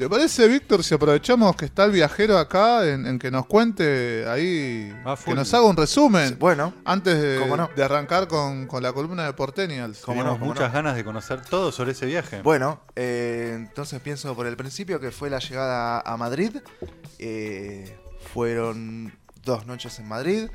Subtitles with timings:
[0.00, 4.24] ¿Te parece, Víctor, si aprovechamos que está el viajero acá en, en que nos cuente
[4.26, 7.68] ahí, Ah, que nos haga un resumen Bueno, antes de, ¿Cómo no?
[7.76, 10.00] de arrancar con, con la columna de Portenials?
[10.00, 10.74] ¿Cómo Tenemos no, muchas no?
[10.74, 12.40] ganas de conocer todo sobre ese viaje.
[12.40, 16.56] bueno, eh, entonces pienso por el principio que fue la llegada a Madrid.
[17.18, 17.94] Eh,
[18.32, 19.12] fueron
[19.44, 20.48] dos noches en Madrid.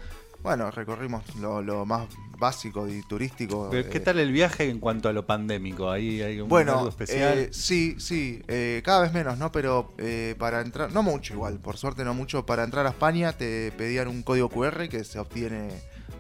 [0.46, 2.08] Bueno, recorrimos lo, lo más
[2.38, 3.68] básico y turístico.
[3.72, 5.90] Pero, ¿Qué eh, tal el viaje en cuanto a lo pandémico?
[5.90, 7.38] Ahí hay un algo Bueno, especial.
[7.40, 9.52] eh, sí, sí, eh, cada vez menos, ¿no?
[9.52, 13.34] Pero eh, para entrar, no mucho igual, por suerte no mucho, para entrar a España
[13.34, 15.70] te pedían un código QR que se obtiene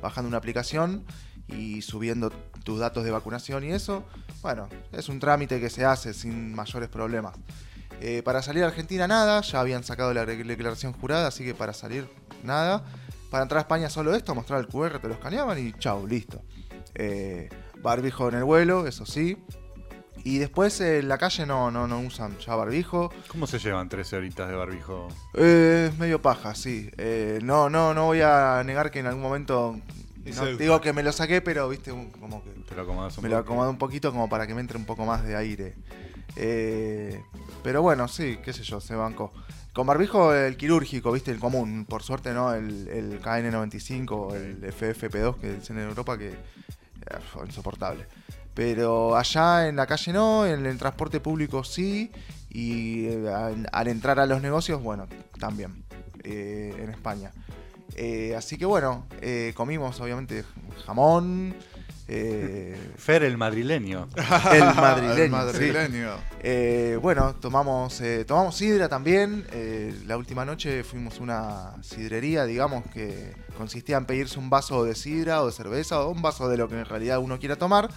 [0.01, 1.05] bajando una aplicación
[1.47, 2.31] y subiendo
[2.63, 4.03] tus datos de vacunación y eso.
[4.41, 7.35] Bueno, es un trámite que se hace sin mayores problemas.
[8.01, 11.53] Eh, para salir a Argentina nada, ya habían sacado la de- declaración jurada, así que
[11.53, 12.09] para salir
[12.43, 12.83] nada.
[13.29, 16.41] Para entrar a España solo esto, mostrar el QR, te lo escaneaban y chau, listo.
[16.93, 17.49] Eh,
[17.81, 19.37] barbijo en el vuelo, eso sí.
[20.23, 23.11] Y después eh, en la calle no, no, no usan ya barbijo.
[23.27, 25.07] ¿Cómo se llevan 13 horitas de barbijo?
[25.35, 26.89] Eh, es medio paja, sí.
[26.97, 29.79] Eh, no, no, no voy a negar que en algún momento.
[30.35, 33.23] No digo que me lo saqué, pero viste, un- como que Te lo acomodas un
[33.23, 33.45] me lo poco.
[33.45, 35.75] acomodé un poquito como para que me entre un poco más de aire.
[36.35, 37.21] Eh,
[37.65, 39.33] pero bueno, sí, qué sé yo, se bancó.
[39.73, 41.85] Con barbijo el quirúrgico, viste, el común.
[41.89, 46.35] Por suerte no, el, el KN95 o el FFP2 que dicen en Europa que eh,
[47.33, 48.05] fue insoportable.
[48.53, 52.11] Pero allá en la calle no, en el transporte público sí.
[52.49, 55.07] Y eh, al, al entrar a los negocios, bueno,
[55.39, 55.83] también.
[56.23, 57.31] eh, en España.
[57.95, 60.43] Eh, así que bueno, eh, comimos obviamente
[60.85, 61.55] jamón.
[62.07, 64.07] Eh, Fer el madrileño.
[64.53, 65.15] el madrileño.
[65.23, 65.29] El sí.
[65.29, 66.11] madrileño.
[66.41, 69.45] Eh, bueno, tomamos, eh, tomamos sidra también.
[69.51, 74.83] Eh, la última noche fuimos a una sidrería, digamos, que consistía en pedirse un vaso
[74.83, 77.55] de sidra o de cerveza o un vaso de lo que en realidad uno quiera
[77.55, 77.89] tomar.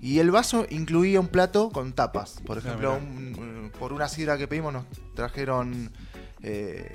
[0.00, 2.40] Y el vaso incluía un plato con tapas.
[2.46, 5.90] Por ejemplo, un- un- por una sidra que pedimos nos trajeron
[6.42, 6.92] eh,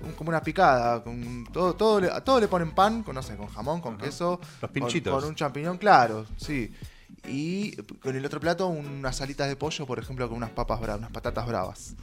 [0.00, 1.02] un- como una picada.
[1.02, 3.94] Con todo, todo, le- a todo le ponen pan, con, no sé, con jamón, con
[3.94, 4.04] Ajá.
[4.04, 4.40] queso.
[4.40, 5.14] Los con- pinchitos.
[5.20, 6.72] Con, un champiñón, claro, sí.
[7.26, 7.72] Y
[8.02, 11.10] con el otro plato unas alitas de pollo, por ejemplo, con unas papas bravas, unas
[11.10, 11.94] patatas bravas.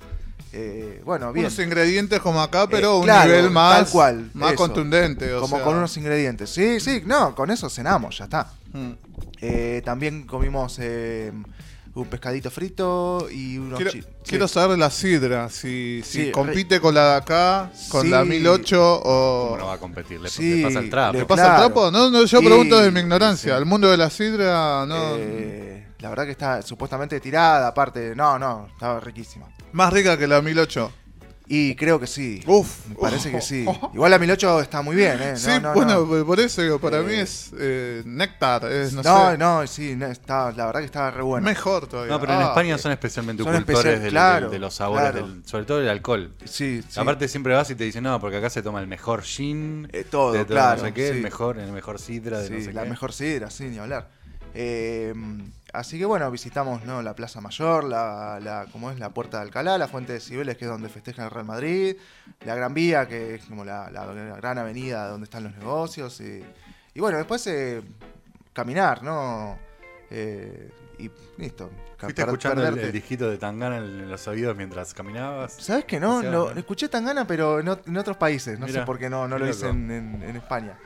[0.52, 1.46] Eh, bueno, bien.
[1.48, 4.58] Unos ingredientes como acá, pero Eh, un claro, nivel más, tal cual, más eso.
[4.58, 5.34] contundente.
[5.34, 5.66] o Como sea.
[5.66, 6.50] con unos ingredientes.
[6.50, 8.52] Sí, sí, no, con eso cenamos, ya está.
[8.74, 8.92] Mm.
[9.42, 11.32] Eh, también comimos eh,
[11.96, 14.08] un pescadito frito y unos Quiero, chi- sí.
[14.26, 18.10] quiero saber la sidra, si, si Sí, compite con la de acá, con Sí.
[18.10, 19.46] la 1008 o...
[19.52, 20.20] ¿Cómo no va a competir?
[20.20, 21.18] Le, Sí, le pasa el trapo.
[21.18, 21.54] ¿Le pasa claro.
[21.54, 21.92] el trapo?
[21.92, 23.54] No, no, yo Sí, pregunto de mi ignorancia.
[23.56, 23.58] sí.
[23.58, 25.16] El mundo de la sidra, no.
[25.18, 28.14] Eh, la verdad que está supuestamente tirada, aparte.
[28.16, 29.48] No, no, estaba riquísima.
[29.72, 30.92] Más rica que la 1008.
[31.48, 32.42] Y creo que sí.
[32.48, 32.88] Uf.
[32.88, 33.66] Me parece que sí.
[33.94, 35.32] Igual la 1008 está muy bien, ¿eh?
[35.34, 36.26] No, Sí, no, bueno, no.
[36.26, 39.96] por eso digo, para Eh, mí es eh, néctar, es, no, No, sé, no, sí,
[39.96, 41.46] no, está, la verdad que estaba re bueno.
[41.46, 42.12] mejor todavía.
[42.14, 44.74] No, pero en Ah, España son especialmente son cultores especial- del- claro, del- de los
[44.76, 45.28] sabores, claro.
[45.28, 46.34] del- sobre todo el alcohol.
[46.46, 47.00] Sí, sí.
[47.00, 50.04] Aparte siempre vas y te dicen, no, porque acá se toma el mejor gin, Eh,
[50.04, 51.22] todo, de claro, no sé qué, el sí.
[51.22, 52.90] mejor, el mejor sidra, de Sí, no sé la qué.
[52.90, 54.15] mejor sidra, sí, ni hablar.
[54.58, 55.14] Eh,
[55.74, 57.02] así que bueno, visitamos ¿no?
[57.02, 60.56] la Plaza Mayor, la, la, como es la Puerta de Alcalá, la Fuente de Cibeles,
[60.58, 61.98] que es donde festeja el Real Madrid,
[62.46, 66.22] la Gran Vía, que es como la, la- la gran avenida donde están los negocios.
[66.22, 66.42] Y,
[66.94, 67.82] y bueno, después eh,
[68.54, 69.58] caminar, ¿no?
[70.10, 71.70] Eh, y listo.
[71.98, 75.54] ¿Fuiste escuchando el, el disquito de Tangana en los oídos mientras caminabas?
[75.60, 76.22] ¿Sabes que no?
[76.22, 76.60] Lo, ¿no?
[76.60, 78.58] escuché tan gana, pero en, ot- en otros países.
[78.60, 80.78] No sé por qué no, lo hice en, en- en España.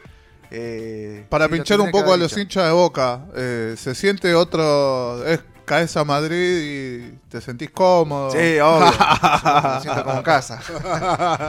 [0.52, 5.24] Eh, Para pinchar un poco a los hinchas de boca, eh, se siente otro.
[5.26, 8.32] Es, caes a Madrid y te sentís cómodo.
[8.32, 8.92] Sí, obvio.
[9.76, 10.60] Me siento como en casa.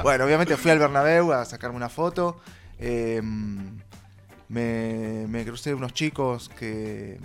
[0.03, 2.39] bueno, obviamente fui al Bernabéu a sacarme una foto.
[2.79, 3.81] Eh, me,
[5.29, 7.19] me crucé unos chicos que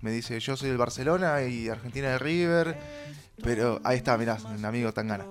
[0.00, 2.78] me dice yo soy del Barcelona y Argentina de River.
[3.42, 5.26] Pero ahí está, mirá, un amigo tan gana.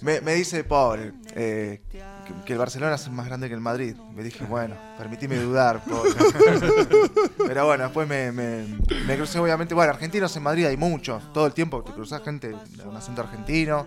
[0.00, 1.80] Me, me dice, pobre, eh,
[2.28, 3.96] que, que el Barcelona es más grande que el Madrid.
[4.14, 5.82] Me dije, bueno, permitime dudar.
[7.46, 8.64] Pero bueno, después me, me,
[9.06, 12.54] me crucé, obviamente, bueno, argentinos en Madrid hay muchos, todo el tiempo te cruzás gente
[12.84, 13.86] con acento argentino.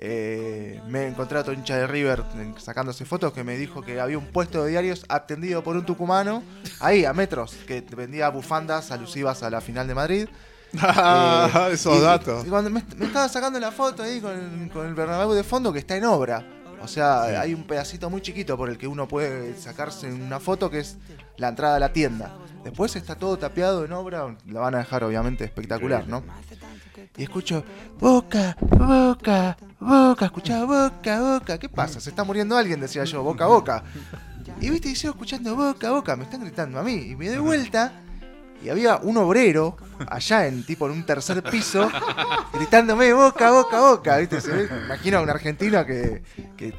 [0.00, 2.22] Eh, me encontré a otro hincha de River
[2.58, 6.42] sacándose fotos que me dijo que había un puesto de diarios atendido por un tucumano,
[6.78, 10.28] ahí a metros, que vendía bufandas alusivas a la final de Madrid.
[10.80, 12.46] Ah, Eh, Esos y- datos.
[12.46, 15.72] y cuando me, me estaba sacando la foto ahí con, con el Bernabéu de fondo
[15.72, 16.44] que está en obra.
[16.82, 20.70] O sea, hay un pedacito muy chiquito por el que uno puede sacarse una foto
[20.70, 20.96] que es
[21.36, 22.34] la entrada a la tienda.
[22.64, 26.22] Después está todo tapeado en obra, la van a dejar obviamente espectacular, ¿no?
[27.16, 27.64] Y escucho,
[27.98, 31.58] boca, boca, boca, escuchaba boca, boca.
[31.58, 32.00] ¿Qué pasa?
[32.00, 33.82] Se está muriendo alguien, decía yo, boca, boca.
[34.60, 36.94] Y viste, y sigo escuchando boca, boca, me están gritando a mí.
[36.94, 37.92] Y me doy vuelta
[38.62, 39.76] y había un obrero
[40.08, 41.90] allá en tipo en un tercer piso
[42.52, 44.16] gritándome boca, boca, boca.
[44.18, 44.40] ¿viste?
[44.40, 46.22] Se ve- imagino a un argentino que,
[46.56, 46.74] que,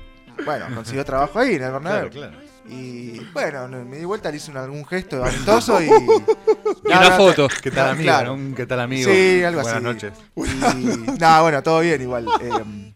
[0.45, 2.09] bueno, consiguió trabajo ahí en el Bernabéu.
[2.09, 2.49] Claro, claro.
[2.71, 5.87] Y bueno, no- me di vuelta, le hice un- algún gesto amistoso y.
[5.87, 7.47] Y una foto.
[7.63, 8.03] ¿Qué tal amigo?
[8.03, 8.27] Claro.
[8.27, 8.33] no?
[8.43, 9.09] Un ¿Qué tal amigo?
[9.11, 9.83] Sí, algo Buenas así.
[9.83, 10.13] noches.
[10.35, 12.27] Y, nada, bueno, todo bien igual.
[12.41, 12.93] eh,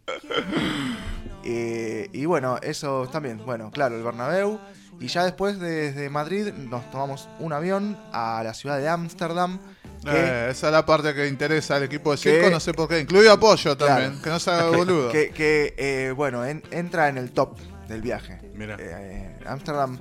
[1.44, 3.42] eh, y bueno, eso también.
[3.46, 4.60] Bueno, claro, el Bernabéu.
[5.04, 9.60] Y ya después desde Madrid nos tomamos un avión a la ciudad de Ámsterdam.
[10.06, 12.88] Eh, esa es la parte que interesa al equipo de Que- circo, no sé por
[12.88, 13.02] qué.
[13.02, 14.24] Incluye apoyo también, Claro.
[14.24, 15.12] que no se haga boludo.
[15.12, 17.58] que, que, eh, bueno, en- entra en el top
[17.90, 18.40] del viaje.
[18.56, 18.78] Mira.
[18.80, 20.00] Eh, Ámsterdam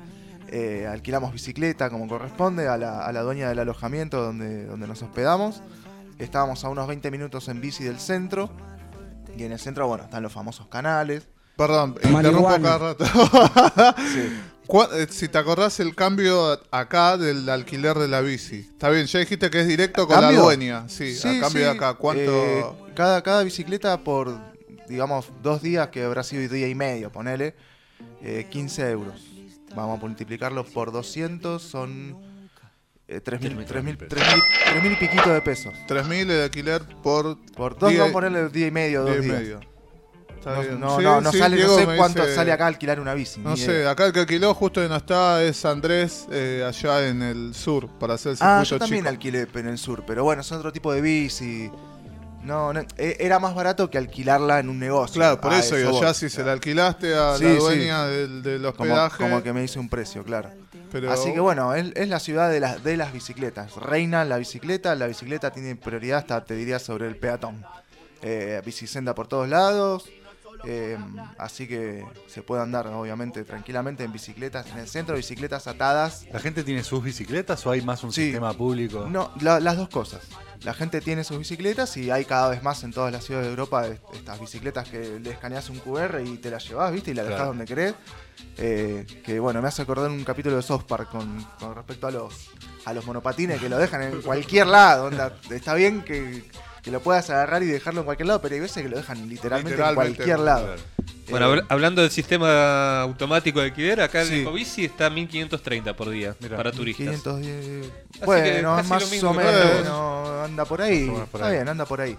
[0.48, 5.02] eh, alquilamos bicicleta como corresponde a la, a la dueña del alojamiento donde, donde nos
[5.02, 5.62] hospedamos.
[6.20, 8.50] Estábamos a unos 20 minutos en bici del centro.
[9.36, 11.26] Y en el centro, bueno, están los famosos canales.
[11.56, 13.04] Perdón, interrumpo cada rato.
[13.12, 14.32] ¿Cuá- eh,
[15.10, 18.60] Si te acordás el cambio acá del alquiler de la bici.
[18.60, 20.38] Está bien, ya dijiste que es directo con ¿Cambio?
[20.38, 20.88] la dueña.
[20.88, 21.58] Sí, a cambio sí.
[21.58, 21.94] de acá.
[21.94, 22.44] ¿Cuánto?
[22.44, 22.64] Eh,
[22.94, 24.38] cada, cada bicicleta por,
[24.88, 27.54] digamos, dos días, que habrá sido día y medio, ponele,
[28.22, 29.26] eh, 15 euros.
[29.74, 32.16] Vamos a multiplicarlos por 200, son
[33.08, 34.18] eh, 3.000 Tres mil 3.000 pesos.
[34.18, 34.42] 3.000
[34.82, 35.72] 3.000 y piquito de pesos.
[35.88, 39.26] 3.000 de alquiler por Por dos Día- vamos a ponerle día y medio, dos día
[39.26, 39.60] y medio.
[40.44, 42.98] No, no, Sí, no, no sí, sale, Diego no sé cuánto dice- sale acá alquilar
[43.00, 43.40] una bici.
[43.40, 47.54] No sé, acá el que alquiló justo no está es Andrés, eh, allá en el
[47.54, 49.08] sur, para hacer el Ah, circuito yo también chico.
[49.10, 51.70] alquilé en el sur, pero bueno, es otro tipo de bici.
[52.42, 55.14] No, no, e- era más barato que alquilarla en un negocio.
[55.14, 56.00] Claro, por A eso digo, voy.
[56.00, 57.56] ya si se la alquilaste a Sí, la sí.
[57.58, 59.22] dueña del, del como, hospedaje.
[59.22, 60.50] como que me hice un precio, claro.
[60.90, 63.76] pero- Así que bueno, es, es la ciudad de las, de las bicicletas.
[63.76, 67.64] Reina la bicicleta, la bicicleta tiene prioridad hasta, te diría, sobre el peatón.
[68.22, 70.10] Eh, bicisenda por todos lados.
[70.64, 70.96] Eh,
[71.38, 74.66] así que se puede andar, obviamente, tranquilamente en bicicletas.
[74.68, 76.26] En el centro, bicicletas atadas.
[76.32, 78.24] ¿La gente tiene sus bicicletas o hay más un Sí.
[78.24, 79.06] sistema público?
[79.08, 80.20] No, la- las dos cosas.
[80.62, 83.50] La gente tiene sus bicicletas y hay cada vez más en todas las ciudades de
[83.50, 87.10] Europa est- estas bicicletas que le escaneas un QR y te las llevas, ¿viste?
[87.10, 87.46] Y la Claro.
[87.46, 87.94] donde querés.
[88.58, 92.10] Eh, que bueno, me hace acordar un capítulo de South Park con, con respecto a
[92.10, 92.50] los,
[92.84, 95.06] a los monopatines que lo dejan en cualquier lado.
[95.06, 95.36] onda.
[95.50, 96.44] Está bien que,
[96.82, 99.28] que lo puedas agarrar y dejarlo en cualquier lado, pero hay veces que lo dejan
[99.28, 100.66] literalmente, Literalmente, en cualquier lado.
[100.66, 100.82] Claro.
[101.30, 104.34] Bueno, Eh, habl- hablando del sistema automático de alquiler, acá Sí.
[104.34, 107.06] el Ecobici está a 1530 por día Mira, para turistas.
[107.06, 107.86] 510.
[108.18, 111.06] que Bueno, casi más o menos anda por ahí.
[111.06, 111.52] Por Está ahí.
[111.54, 112.12] bien, anda por ahí.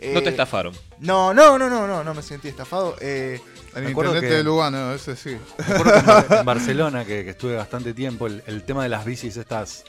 [0.00, 0.72] No te Eh, estafaron.
[1.00, 2.96] No, no, no, no, no, no me sentí estafado.
[3.00, 3.40] Eh,
[3.74, 5.36] El que- de Lugano, ese sí.
[5.58, 8.82] Me acuerdo que en Bar- en Barcelona, que, que estuve bastante tiempo, el, el tema
[8.84, 9.84] de las bicis estas.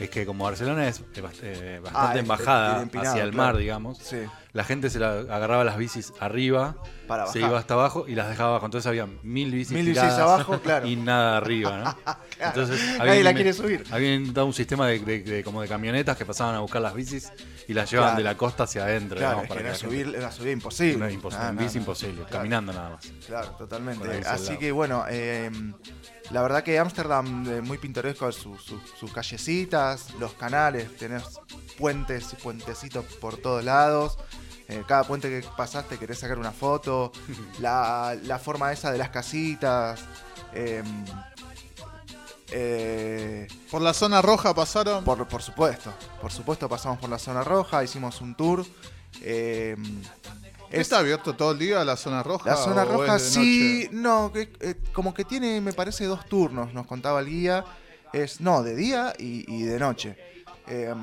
[0.00, 3.56] Es que como Barcelona es eh, bast- Ah, bastante es- embajada es hacia el mar,
[3.56, 4.16] digamos, Sí,
[4.52, 6.76] la gente se la agarraba las bicis arriba,
[7.06, 7.50] para se bajar.
[7.50, 8.66] iba hasta abajo y las dejaba abajo.
[8.66, 10.86] Entonces había mil bicis, Mil bicis tiradas abajo, claro.
[10.86, 12.14] y nada arriba, ¿no?
[12.40, 13.84] Entonces Nadie la quiere subir.
[13.90, 16.94] Habían inventado un sistema de, de- de- como de camionetas que pasaban a buscar las
[16.94, 17.32] bicis
[17.68, 18.18] y las llevaban Claro.
[18.18, 19.16] de la costa hacia adentro.
[19.18, 20.98] Claro, digamos, es para que que era la gente- subir, era subir imposible.
[20.98, 21.80] No, imposible, Ah, en no, bici no.
[21.82, 23.06] imposible, Claro, caminando nada más.
[23.26, 24.22] Claro, totalmente.
[24.26, 24.58] Así lado.
[24.58, 25.50] que bueno, eh,
[26.30, 31.24] la verdad que Ámsterdam eh, muy pintoresco, su- su- sus callecitas, los canales, tenés
[31.80, 34.18] puentes y puentecitos por todos lados.
[34.68, 37.10] Eh, cada puente que pasaste querés sacar una foto.
[37.60, 40.00] la, la forma esa de las casitas.
[40.52, 40.82] eh,
[42.52, 45.04] eh, Por la zona roja pasaron.
[45.04, 48.64] Por, por supuesto, por supuesto pasamos por la zona roja, hicimos un tour.
[49.22, 49.76] eh,
[50.70, 52.50] es- ¿Está abierto todo el día la zona roja?
[52.50, 53.90] la zona roja sí, noche?
[53.92, 57.64] no, que, eh, como que tiene, me parece, dos turnos, nos contaba el guía.
[58.12, 60.16] Es, no, de día y, y de noche.
[60.70, 60.94] Eh,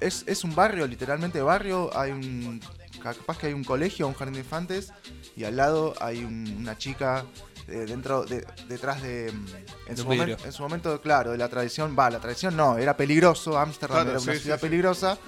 [0.00, 2.60] es, es un barrio, literalmente barrio, hay un,
[3.02, 4.92] capaz que hay un colegio, un jardín de infantes,
[5.36, 7.24] y al lado hay un- una chica
[7.68, 9.32] eh, dentro, de, detrás de...
[9.32, 9.46] mm,
[9.88, 12.78] En De su, momento, en su momento, claro, de la tradición, va, la tradición no,
[12.78, 14.66] era peligroso, Ámsterdam Claro, era una sí, ciudad sí, sí.
[14.68, 15.18] peligrosa,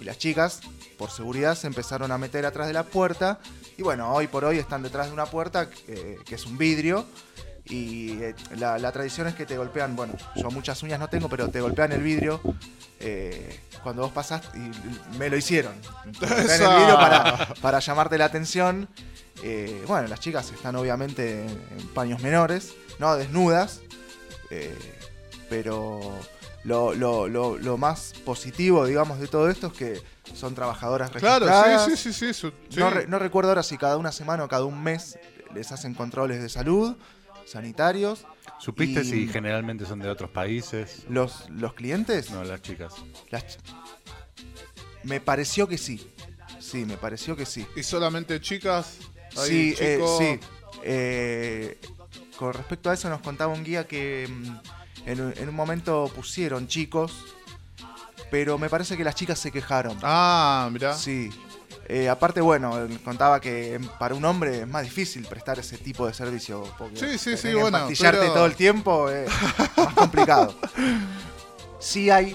[0.00, 0.60] y las chicas,
[0.98, 3.38] por seguridad, se empezaron a meter atrás de la puerta,
[3.76, 7.04] y bueno, hoy por hoy están detrás de una puerta eh, que es un vidrio,
[7.66, 11.28] y eh, la, la tradición es que te golpean, bueno, yo muchas uñas no tengo,
[11.28, 12.40] pero te golpean el vidrio
[13.00, 15.74] eh, cuando vos pasás, y me lo hicieron.
[16.20, 18.88] Te golpean el vidrio para, para llamarte la atención.
[19.42, 23.80] Eh, bueno, las chicas están obviamente en, en paños menores, no desnudas,
[25.48, 26.00] pero
[26.64, 30.02] lo, lo- lo- lo más positivo, digamos, de todo esto es que
[30.34, 31.84] son trabajadoras Claro, registradas.
[31.86, 32.34] sí, sí, sí.
[32.34, 32.52] sí.
[32.78, 35.18] No, re- no recuerdo ahora si cada una semana o cada un mes
[35.54, 36.96] les hacen controles de salud,
[37.46, 38.26] sanitarios.
[38.58, 41.04] ¿Supiste Y- si generalmente son de otros países?
[41.08, 42.94] Los, los clientes, No, las chicas.
[43.30, 43.58] las ch-
[45.02, 46.10] me pareció que sí.
[46.60, 47.66] Sí, me pareció que sí.
[47.76, 48.98] ¿Y solamente chicas?
[49.36, 50.40] ¿Hay Sí, eh, sí.
[50.82, 51.78] Eh,
[52.38, 54.56] con respecto a eso nos contaba un guía que mm,
[55.06, 57.12] En, un- en un momento pusieron chicos,
[58.30, 59.98] pero me parece que las chicas se quejaron.
[60.02, 60.94] Ah, mirá.
[60.94, 61.28] Sí.
[61.86, 66.06] Eh, aparte, bueno, él contaba que para un hombre es más difícil prestar ese tipo
[66.06, 66.64] de servicio.
[66.78, 69.28] Porque Sí, sí, sí, bueno, pero- todo el tiempo es
[69.76, 70.54] más complicado.
[71.80, 72.34] Sí hay,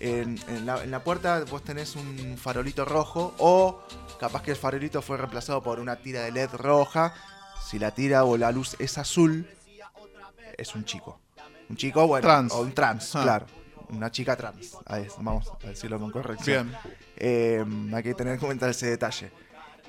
[0.00, 3.82] en, en la, en la puerta vos tenés un farolito rojo o
[4.18, 7.14] capaz que el farolito fue reemplazado por una tira de LED roja.
[7.64, 9.48] Si la tira o la luz es azul,
[10.58, 11.20] es un chico.
[11.68, 12.52] Un chico, bueno, Trans.
[12.52, 13.22] o un trans, Ah.
[13.22, 13.46] claro.
[13.90, 14.76] Una chica trans.
[14.86, 16.68] Ahí vamos a decirlo con corrección.
[16.68, 16.78] Bien.
[17.20, 19.30] Eh, hay que tener en cuenta ese detalle.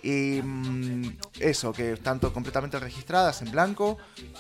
[0.04, 3.98] Y mm, eso, que están completamente registradas en blanco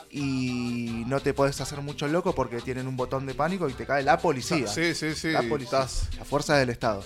[0.09, 3.85] y no te puedes hacer mucho loco porque tienen un botón de pánico y te
[3.85, 4.67] cae la policía.
[4.67, 5.29] Sí, sí, sí.
[5.31, 5.81] la policía.
[5.83, 7.03] estás- La fuerza del Estado.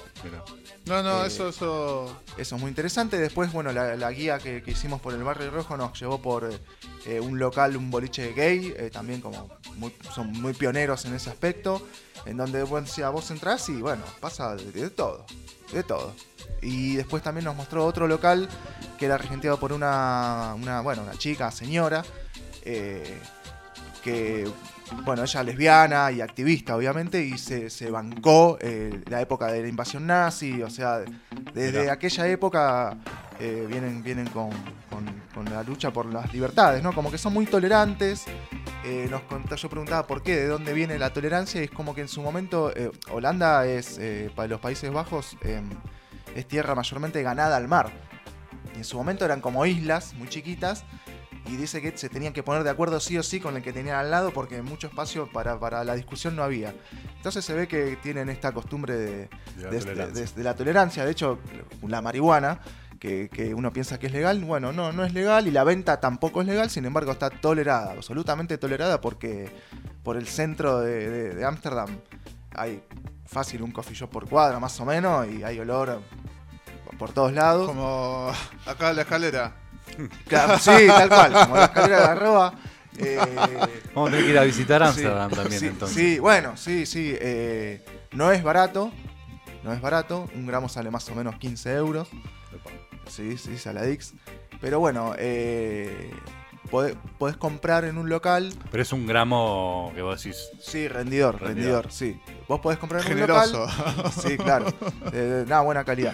[0.86, 2.22] No, no, Eh, eso, eso.
[2.38, 3.18] Eso es muy interesante.
[3.20, 6.50] Después, bueno, la, la guía que, que hicimos por el Barrio Rojo nos llevó por
[6.52, 6.58] eh,
[7.06, 11.30] eh, un local, un boliche gay, eh, también como muy- son muy pioneros en ese
[11.30, 11.86] aspecto,
[12.26, 15.26] en donde bueno, si a vos entrás y bueno, pasa de, de todo,
[15.74, 16.14] de todo.
[16.62, 18.48] Y después también nos mostró otro local
[18.98, 22.04] que era regenteado por una, una bueno, una chica, señora,
[22.64, 23.20] eh,
[24.04, 24.48] que,
[25.04, 29.68] bueno, ella lesbiana y activista, obviamente, y se, se bancó eh, la época de la
[29.68, 31.00] invasión nazi, o sea,
[31.54, 31.94] desde Mirá.
[31.94, 32.98] aquella época
[33.40, 34.50] eh, vienen, vienen con,
[34.90, 36.94] con- con la lucha por las libertades, ¿no?
[36.94, 38.24] Como que son muy tolerantes.
[38.86, 41.96] Eh, nos contó, yo preguntaba por qué, de dónde viene la tolerancia, y es como
[41.96, 45.62] que en su momento eh, Holanda es, eh, para los Países Bajos, eh,
[46.36, 47.92] es tierra mayormente ganada al mar.
[48.76, 50.86] Y en su momento eran como islas muy chiquitas,
[51.48, 53.72] y dice que se tenían que poner de acuerdo sí o sí con el que
[53.74, 56.74] tenían al lado, porque mucho espacio para, para la discusión no había.
[57.18, 59.70] Entonces se ve que tienen esta costumbre de, la
[60.14, 61.06] de- de la tolerancia.
[61.06, 61.40] De hecho,
[61.88, 62.60] la marihuana,
[63.00, 66.00] que, que uno piensa que es legal, bueno, no, no es legal y la venta
[66.00, 69.52] tampoco es legal, sin embargo está tolerada, absolutamente tolerada porque
[70.04, 71.90] por el centro de Ámsterdam
[72.56, 72.84] hay
[73.26, 76.02] fácil un coffee shop por cuadra más o menos y hay olor
[76.98, 77.68] por todos lados.
[77.68, 78.32] Como
[78.66, 79.56] acá en la escalera.
[80.28, 82.54] Claro, sí, tal cual, como la escalera de la Roa.
[82.98, 83.20] eh,
[83.94, 85.96] Vamos a tener que ir a visitar Sí, Amsterdam también sí, entonces.
[85.98, 87.14] Sí, bueno, sí, sí.
[87.20, 88.92] eh, no es barato.
[89.64, 90.28] No es barato.
[90.36, 92.10] Un gramo sale más o menos 15 euros.
[93.08, 94.14] Sí, sí, Saladix.
[94.62, 96.12] Pero bueno, eh,
[96.72, 98.54] podés, podés comprar en un local.
[98.72, 100.50] Pero es un gramo que vos decís.
[100.62, 101.92] Sí, rendidor, rendidor, Rendidor.
[101.92, 102.20] sí.
[102.48, 103.66] Vos podés comprar en Generoso.
[103.66, 104.12] un local.
[104.12, 104.66] Sí, claro.
[105.12, 106.14] De, de una buena calidad.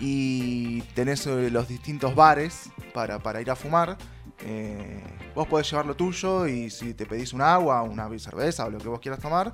[0.00, 3.96] Y tenés eh, los distintos bares para, para ir a fumar.
[4.40, 5.02] Eh,
[5.34, 8.78] vos podés llevar lo tuyo y si te pedís un agua, una cerveza o lo
[8.78, 9.52] que vos quieras tomar,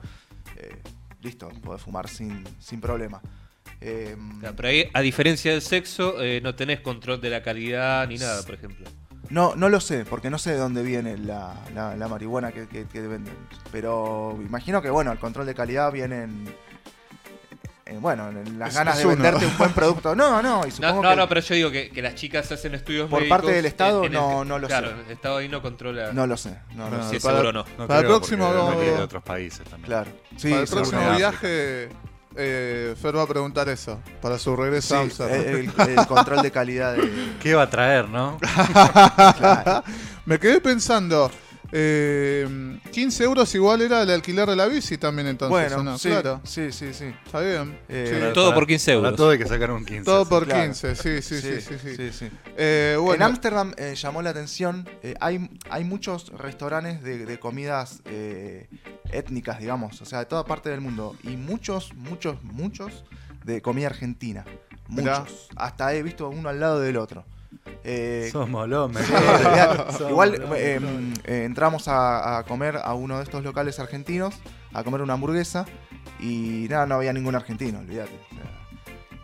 [0.57, 0.83] eh,
[1.23, 3.23] listo, podés fumar sin, sin problema.
[3.87, 8.07] Eh, Claro, Pero ahí, a diferencia del sexo, eh, no tenés control de la calidad
[8.09, 8.87] ni nada, por ejemplo.
[9.31, 12.67] no, no lo sé, porque no sé de dónde viene la, la- la marihuana que,
[12.69, 13.35] que- que venden.
[13.73, 16.55] Pero imagino que, bueno, el control de calidad viene en,
[17.87, 19.15] en, bueno, en las Es- ganas es de uno.
[19.17, 20.15] venderte un buen producto.
[20.15, 22.51] No, no, y No, supongo no, que no, pero yo digo que, que las chicas
[22.53, 24.95] hacen estudios Por parte del Estado, en- en el no- que- no lo claro, sé.
[25.07, 26.13] el Estado ahí no controla.
[26.13, 26.57] no lo sé.
[26.75, 27.21] No, no, No, sí, sé.
[27.23, 27.65] para- seguro no.
[27.79, 29.85] No Para el próximo de otros países también.
[29.87, 30.11] Claro.
[30.37, 31.89] Sí, para el próximo viaje,
[32.37, 34.01] eh, Fer va a preguntar eso.
[34.21, 35.41] Para su regreso Sí, a Amsterdam.
[35.41, 37.37] el, el control de calidad de.
[37.41, 38.39] ¿Qué va a traer, no?
[39.39, 39.85] claro.
[40.27, 41.31] Me quedé pensando.
[41.77, 45.75] Eh, 15 euros igual era el alquiler de la bici también entonces.
[45.75, 46.41] Bueno, sí, claro.
[46.45, 47.07] sí, sí, sí.
[47.27, 47.77] Está bien.
[47.89, 48.15] Eh, Sí.
[48.21, 49.05] Para- Todo para- por 15 euros.
[49.09, 50.05] Para todo hay que sacar un 15.
[50.05, 50.63] Todo por claro.
[50.65, 51.79] 15, sí, sí, sí, sí.
[51.79, 52.31] sí, sí, sí.
[52.57, 58.01] Eh, En Ámsterdam eh, llamó la atención, eh, hay, hay muchos restaurantes de, de comidas
[58.05, 58.69] eh,
[59.11, 63.05] étnicas, digamos, o sea, de toda parte del mundo, y muchos, muchos, muchos
[63.45, 64.45] de comida argentina.
[64.89, 65.21] Mirá.
[65.21, 65.49] Muchos.
[65.57, 67.25] Hasta he visto uno al lado del otro.
[67.85, 70.01] Eh, Somos los mejores.
[70.09, 70.81] Igual eh,
[71.27, 74.35] entramos a, a comer a uno de estos locales argentinos,
[74.73, 75.67] a comer una hamburguesa,
[76.19, 78.19] y nada, no había ningún argentino, olvídate.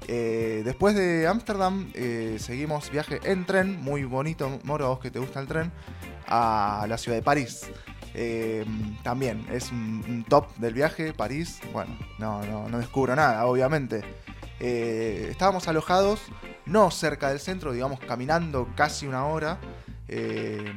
[0.08, 5.18] Eh, después de Ámsterdam, eh, seguimos viaje en tren, muy bonito, Moro, vos que te
[5.18, 5.70] gusta el tren,
[6.26, 7.62] a la ciudad de París.
[8.12, 8.64] Eh,
[9.04, 11.60] también es un, un top del viaje, París.
[11.72, 14.02] Bueno, no, no, no descubro nada, obviamente.
[14.60, 16.20] Eh, estábamos alojados,
[16.66, 19.58] no cerca del centro, digamos, caminando casi una hora.
[20.08, 20.72] eh,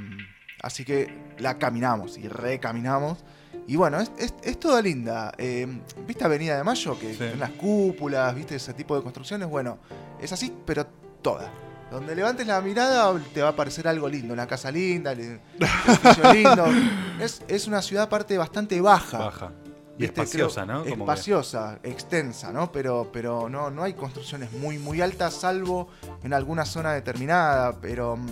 [0.61, 3.23] así que la caminamos y recaminamos.
[3.67, 5.31] Y bueno, es, es, es toda linda.
[5.37, 5.67] Eh,
[6.07, 6.97] ¿Viste Avenida de Mayo?
[6.99, 7.37] Que Sí.
[7.37, 9.47] las cúpulas, ¿viste ese tipo de construcciones?
[9.49, 9.77] Bueno,
[10.21, 10.85] es así, pero
[11.21, 11.51] toda.
[11.91, 15.19] Donde levantes la mirada te va a parecer algo lindo, una casa linda, el
[15.59, 16.65] edificio lindo.
[17.19, 19.17] Es, es una ciudad aparte bastante baja.
[19.19, 19.51] Baja.
[19.97, 20.83] Y espaciosa, Creo- ¿no?
[20.83, 22.71] Como que- Espaciosa, extensa, ¿no?
[22.71, 25.87] Pero, pero no, no hay construcciones muy, muy altas, salvo
[26.23, 28.27] en alguna zona determinada, pero mm,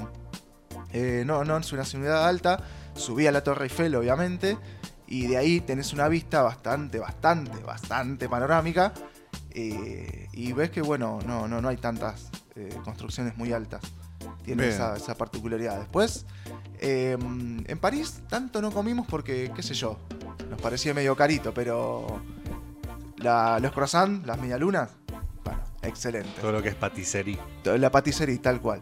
[0.93, 2.63] eh, no, no es una ciudad alta.
[2.95, 4.57] Subí a la Torre Eiffel, obviamente,
[5.07, 8.93] Y de ahí tenés una vista bastante, bastante, bastante panorámica.
[9.53, 13.81] eh, y ves que, bueno, no, no, no hay tantas eh, construcciones muy altas.
[14.43, 15.77] Tiene esa, esa particularidad.
[15.79, 16.25] Después,
[16.79, 19.99] eh, en París tanto no comimos porque, qué sé yo,
[20.51, 22.21] nos parecía medio carito, pero
[23.17, 24.89] la- los croissants, las medialunas,
[25.43, 26.29] bueno, excelente.
[26.41, 27.39] Todo lo que es paticería.
[27.63, 28.79] La paticería, tal cual.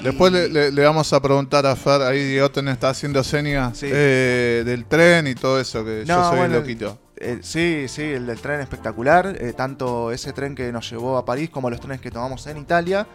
[0.00, 3.78] Después Y- le, le- le vamos a preguntar a Fer, ahí Diegoten está haciendo señas
[3.78, 3.86] Sí.
[3.88, 6.98] eh, del tren y todo eso, que yo soy bueno, loquito.
[7.16, 9.36] Eh, sí, sí, el del tren espectacular.
[9.38, 12.56] eh, tanto ese tren que nos llevó a París como los trenes que tomamos en
[12.58, 13.06] Italia.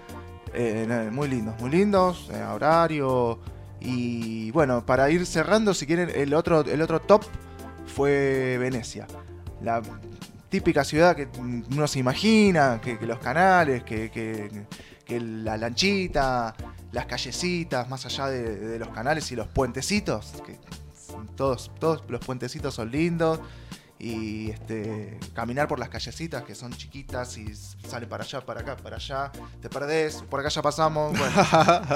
[0.53, 2.27] eh, muy lindos, muy lindos.
[2.34, 3.39] eh, horario.
[3.81, 7.24] Y bueno, para ir cerrando, si quieren, el otro, el otro top
[7.89, 9.08] fue Venecia.
[9.62, 9.81] La
[10.50, 14.65] típica ciudad que uno se imagina, que, que los canales, que, que-
[15.05, 16.55] que la lanchita,
[16.91, 20.60] las callecitas, más allá de, de los canales y los puentecitos, que
[21.36, 23.39] todos, todos los puentecitos son lindos.
[24.01, 28.77] Y este, caminar por las callecitas que son chiquitas y sale para allá, para acá,
[28.77, 29.29] para allá,
[29.62, 31.36] te perdés, por acá ya pasamos, bueno,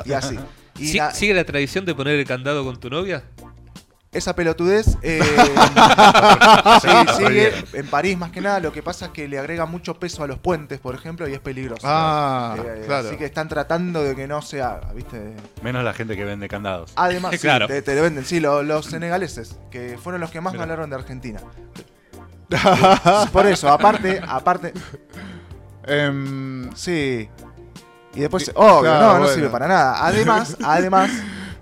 [0.04, 0.38] y así.
[0.78, 3.24] Y Sí- na- ¿Sigue la tradición de poner el candado con tu novia?
[4.14, 5.20] Esa pelotudez eh,
[6.82, 8.60] sí, sigue en París más que nada.
[8.60, 11.34] Lo que pasa es que le agrega mucho peso a los puentes, por ejemplo, y
[11.34, 11.82] es peligroso.
[11.86, 13.08] Ah, Eh, claro.
[13.08, 15.36] Así que están tratando de que no se haga, ¿viste?
[15.62, 16.92] Menos la gente que vende candados.
[16.96, 17.68] Además, sí, Claro.
[17.68, 18.26] te, te lo venden.
[18.26, 21.40] Sí, lo- los senegaleses, que fueron los que más hablaron de Argentina.
[23.32, 24.74] por eso, aparte, aparte,
[25.86, 27.30] Em, sí.
[28.16, 30.06] Y después, obvio, Claro, no, no sirve para nada.
[30.06, 31.10] Además, además,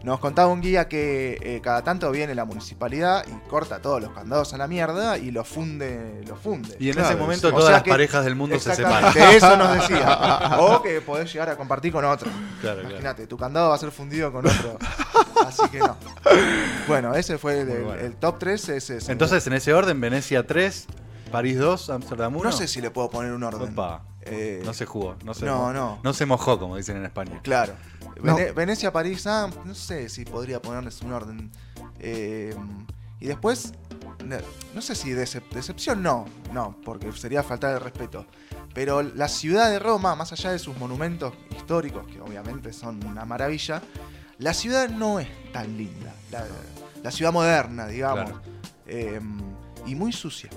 [0.03, 4.11] nos contaba un guía que eh, cada tanto viene la municipalidad y corta todos los
[4.11, 6.75] candados a la mierda y los funde, los funde.
[6.79, 7.53] Y en Claro, ese momento sí.
[7.53, 9.13] O todas sea las que- parejas del mundo se separan.
[9.15, 10.57] Eso nos decía.
[10.59, 12.29] O que podés llegar a compartir con otro.
[12.61, 12.89] Claro, claro.
[12.89, 14.77] Imagínate, tu candado va a ser fundido con otro.
[15.45, 15.95] Así que no.
[16.87, 18.15] Bueno, ese fue el, bueno.
[18.19, 18.69] top 3.
[18.69, 19.11] Ese, ese.
[19.11, 20.87] Entonces, en ese orden, Venecia 3,
[21.31, 22.43] París 2, Amsterdam 1.
[22.43, 23.73] no sé si le puedo poner un orden.
[23.73, 25.15] Opa, Eh, no se jugó.
[25.23, 25.99] No se, no.
[26.03, 27.39] no se mojó, como dicen en España.
[27.43, 27.73] Claro.
[28.21, 28.35] No.
[28.55, 31.51] Venecia, París, ah, no sé si podría ponerles un orden.
[31.99, 32.55] Eh,
[33.19, 33.73] y después,
[34.25, 34.37] no,
[34.73, 38.25] no sé si decep- decepción no, no, porque sería faltar el respeto.
[38.73, 43.25] Pero la ciudad de Roma, más allá de sus monumentos históricos, que obviamente son una
[43.25, 43.81] maravilla,
[44.37, 46.13] la ciudad no es tan linda.
[46.31, 46.45] La,
[47.03, 48.25] la ciudad moderna, digamos.
[48.31, 48.41] Claro.
[48.87, 49.19] Eh,
[49.85, 50.49] y muy sucia.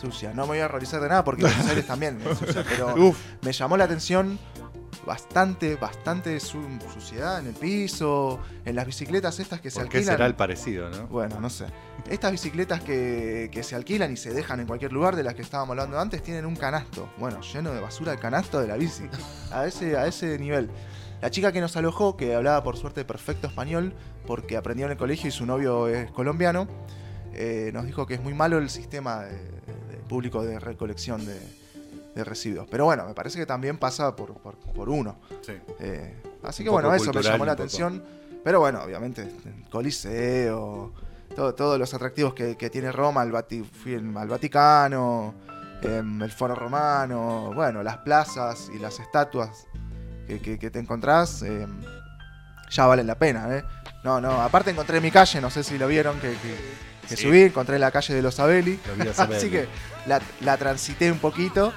[0.00, 0.32] Sucia.
[0.32, 3.18] No me voy a realizar de nada porque Buenos Aires también es sucia, pero uf,
[3.42, 4.38] me llamó la atención
[5.06, 9.98] bastante, bastante su- suciedad en el piso, en las bicicletas estas que se ¿Por qué
[9.98, 10.14] alquilan.
[10.16, 11.06] será el parecido, no?
[11.08, 11.66] Bueno, no sé.
[12.08, 15.42] Estas bicicletas que, que se alquilan y se dejan en cualquier lugar de las que
[15.42, 17.08] estábamos hablando antes tienen un canasto.
[17.18, 19.04] Bueno, lleno de basura el canasto de la bici.
[19.52, 20.70] A ese, a ese nivel.
[21.20, 23.92] La chica que nos alojó, que hablaba por suerte perfecto español,
[24.26, 26.66] porque aprendió en el colegio y su novio es colombiano,
[27.34, 31.38] eh, nos dijo que es muy malo el sistema de- de público de recolección de,
[32.14, 32.66] de residuos.
[32.70, 35.16] Pero bueno, me parece que también pasa por, por- por uno.
[35.42, 35.52] Sí.
[35.80, 38.02] Eh, así Un que bueno, eso me llamó la atención.
[38.42, 40.92] Pero bueno, obviamente, el Coliseo,
[41.36, 45.34] todo- todos los atractivos que, que tiene Roma, el Vati- fui al al Vaticano,
[45.82, 49.66] em, el Foro Romano, bueno, las plazas y las estatuas
[50.26, 51.80] que, que- que te encontrás, em,
[52.70, 53.64] ya valen la pena, ¿eh?
[54.04, 57.16] No, no, aparte encontré mi calle, no sé si lo vieron, que, que- Sí.
[57.24, 59.66] subí, encontré la calle de los Abeli, Lo así que
[60.06, 61.72] la, la transité un poquito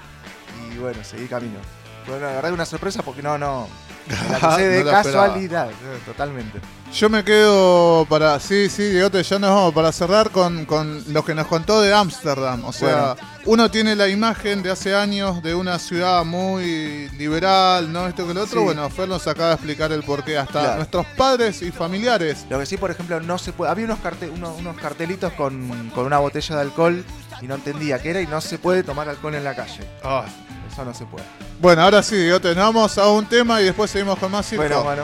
[0.73, 1.59] y bueno, seguí camino.
[2.05, 3.67] Fue la verdad una sorpresa porque no, no,
[4.29, 5.25] la crucé de No la esperaba.
[5.27, 6.59] casualidad, eh, totalmente.
[6.93, 8.39] Yo me quedo para.
[8.39, 11.91] Sí, sí, Diegote, ya nos vamos para cerrar con, con lo que nos contó de
[11.93, 12.65] Ámsterdam.
[12.65, 18.05] O sea, uno tiene la imagen de hace años de una ciudad muy liberal, ¿no?
[18.05, 18.59] Esto que lo otro.
[18.59, 18.65] Sí.
[18.65, 20.37] Bueno, Fer nos acaba de explicar el porqué.
[20.37, 20.75] Hasta Claro.
[20.75, 22.45] nuestros padres y familiares.
[22.49, 23.71] Lo que sí, por ejemplo, no se puede.
[23.71, 27.03] Había unos, carte- unos, unos cartelitos con, con una botella de alcohol
[27.41, 29.83] y no entendía qué era y no se puede tomar alcohol en la calle.
[30.03, 30.25] Ah.
[30.73, 31.23] Eso no se puede.
[31.61, 34.63] Bueno, ahora sí, Diegote, nos vamos a un tema y después seguimos con más circo.
[34.63, 35.03] Bueno, bueno.